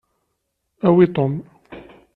Awi 0.87 1.05
Tom. 1.15 1.31